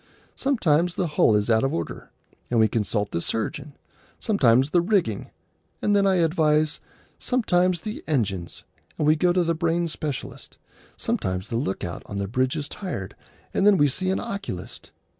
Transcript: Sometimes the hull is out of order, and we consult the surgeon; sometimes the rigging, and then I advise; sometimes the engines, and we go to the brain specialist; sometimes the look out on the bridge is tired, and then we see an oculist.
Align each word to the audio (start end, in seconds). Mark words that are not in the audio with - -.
Sometimes 0.35 0.95
the 0.95 1.05
hull 1.05 1.35
is 1.35 1.47
out 1.51 1.63
of 1.63 1.75
order, 1.75 2.09
and 2.49 2.59
we 2.59 2.67
consult 2.67 3.11
the 3.11 3.21
surgeon; 3.21 3.73
sometimes 4.17 4.71
the 4.71 4.81
rigging, 4.81 5.29
and 5.79 5.95
then 5.95 6.07
I 6.07 6.15
advise; 6.15 6.79
sometimes 7.19 7.81
the 7.81 8.03
engines, 8.07 8.63
and 8.97 9.05
we 9.05 9.15
go 9.15 9.31
to 9.31 9.43
the 9.43 9.53
brain 9.53 9.87
specialist; 9.87 10.57
sometimes 10.97 11.49
the 11.49 11.55
look 11.57 11.83
out 11.83 12.01
on 12.07 12.17
the 12.17 12.27
bridge 12.27 12.55
is 12.57 12.67
tired, 12.67 13.15
and 13.53 13.63
then 13.67 13.77
we 13.77 13.87
see 13.87 14.09
an 14.09 14.19
oculist. 14.19 14.89